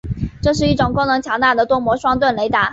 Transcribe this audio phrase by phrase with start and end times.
[0.41, 2.69] 这是一种功能强大的多模双频雷达。